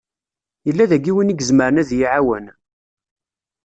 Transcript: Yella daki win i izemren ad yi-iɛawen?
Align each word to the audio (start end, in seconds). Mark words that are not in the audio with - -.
Yella 0.67 0.85
daki 0.91 1.11
win 1.15 1.31
i 1.33 1.35
izemren 1.41 1.81
ad 1.81 1.89
yi-iɛawen? 1.93 2.45